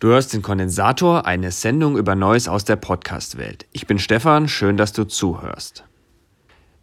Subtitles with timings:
[0.00, 3.66] Du hörst den Kondensator, eine Sendung über Neues aus der Podcast-Welt.
[3.72, 5.82] Ich bin Stefan, schön, dass du zuhörst.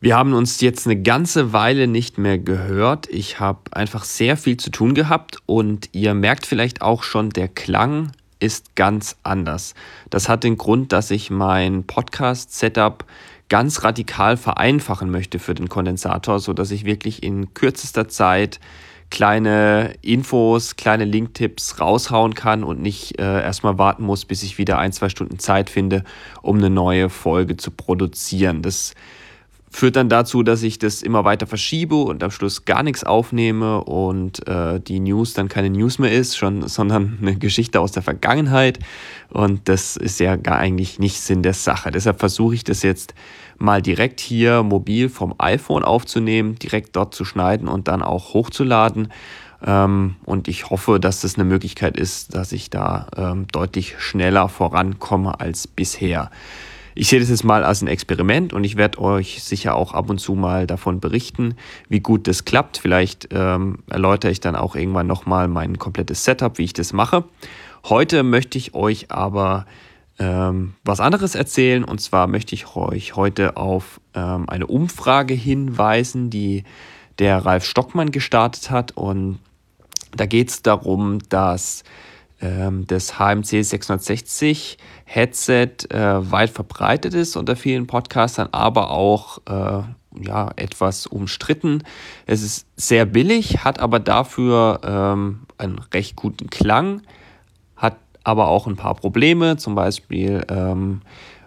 [0.00, 3.10] Wir haben uns jetzt eine ganze Weile nicht mehr gehört.
[3.10, 7.48] Ich habe einfach sehr viel zu tun gehabt und ihr merkt vielleicht auch schon, der
[7.48, 9.74] Klang ist ganz anders.
[10.08, 13.04] Das hat den Grund, dass ich mein Podcast-Setup
[13.50, 18.58] ganz radikal vereinfachen möchte für den Kondensator, sodass ich wirklich in kürzester Zeit
[19.12, 24.78] kleine Infos, kleine Linktipps raushauen kann und nicht äh, erstmal warten muss, bis ich wieder
[24.78, 26.02] ein, zwei Stunden Zeit finde,
[26.40, 28.62] um eine neue Folge zu produzieren.
[28.62, 28.94] Das
[29.72, 33.82] führt dann dazu, dass ich das immer weiter verschiebe und am Schluss gar nichts aufnehme
[33.82, 38.02] und äh, die News dann keine News mehr ist, schon, sondern eine Geschichte aus der
[38.02, 38.78] Vergangenheit.
[39.30, 41.90] Und das ist ja gar eigentlich nicht Sinn der Sache.
[41.90, 43.14] Deshalb versuche ich das jetzt
[43.58, 49.08] mal direkt hier mobil vom iPhone aufzunehmen, direkt dort zu schneiden und dann auch hochzuladen.
[49.64, 54.48] Ähm, und ich hoffe, dass das eine Möglichkeit ist, dass ich da ähm, deutlich schneller
[54.48, 56.30] vorankomme als bisher.
[56.94, 60.10] Ich sehe das jetzt mal als ein Experiment und ich werde euch sicher auch ab
[60.10, 61.54] und zu mal davon berichten,
[61.88, 62.78] wie gut das klappt.
[62.78, 67.24] Vielleicht ähm, erläutere ich dann auch irgendwann nochmal mein komplettes Setup, wie ich das mache.
[67.84, 69.66] Heute möchte ich euch aber
[70.18, 76.28] ähm, was anderes erzählen und zwar möchte ich euch heute auf ähm, eine Umfrage hinweisen,
[76.28, 76.64] die
[77.18, 79.38] der Ralf Stockmann gestartet hat und
[80.14, 81.84] da geht es darum, dass
[82.42, 89.82] ähm, das HMC 660 Headset äh, weit verbreitet ist unter vielen Podcastern, aber auch äh,
[90.20, 91.82] ja, etwas umstritten.
[92.26, 97.02] Es ist sehr billig, hat aber dafür ähm, einen recht guten Klang,
[97.76, 99.56] hat aber auch ein paar Probleme.
[99.56, 101.00] Zum Beispiel ähm,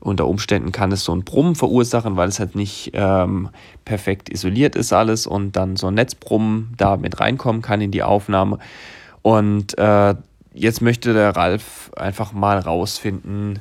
[0.00, 3.50] unter Umständen kann es so ein Brummen verursachen, weil es halt nicht ähm,
[3.84, 8.02] perfekt isoliert ist alles und dann so ein Netzbrummen da mit reinkommen kann in die
[8.02, 8.58] Aufnahme.
[9.22, 10.14] Und äh,
[10.54, 13.60] jetzt möchte der Ralf einfach mal rausfinden,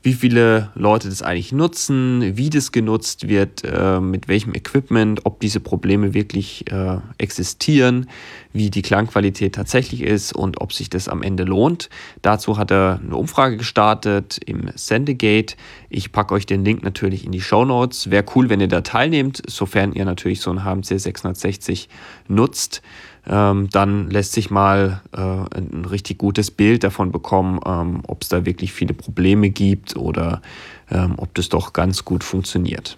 [0.00, 5.40] wie viele Leute das eigentlich nutzen, wie das genutzt wird, äh, mit welchem Equipment, ob
[5.40, 8.08] diese Probleme wirklich äh, existieren,
[8.52, 11.90] wie die Klangqualität tatsächlich ist und ob sich das am Ende lohnt.
[12.22, 15.56] Dazu hat er eine Umfrage gestartet im Sendegate.
[15.90, 18.08] Ich packe euch den Link natürlich in die Show Notes.
[18.08, 21.88] Wäre cool, wenn ihr da teilnehmt, sofern ihr natürlich so ein HMC 660
[22.28, 22.82] nutzt
[23.26, 28.28] ähm, dann lässt sich mal äh, ein richtig gutes Bild davon bekommen, ähm, ob es
[28.28, 30.42] da wirklich viele Probleme gibt oder
[30.90, 32.96] ähm, ob das doch ganz gut funktioniert.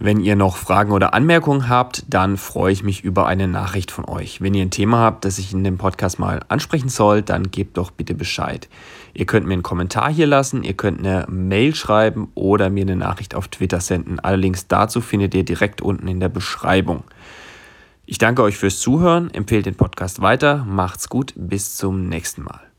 [0.00, 4.04] Wenn ihr noch Fragen oder Anmerkungen habt, dann freue ich mich über eine Nachricht von
[4.04, 4.40] euch.
[4.40, 7.76] Wenn ihr ein Thema habt, das ich in dem Podcast mal ansprechen soll, dann gebt
[7.76, 8.68] doch bitte Bescheid.
[9.14, 12.96] Ihr könnt mir einen Kommentar hier lassen, ihr könnt eine Mail schreiben oder mir eine
[12.96, 14.18] Nachricht auf Twitter senden.
[14.18, 17.04] Alle Links dazu findet ihr direkt unten in der Beschreibung.
[18.06, 22.73] Ich danke euch fürs Zuhören, empfehlt den Podcast weiter, macht's gut, bis zum nächsten Mal.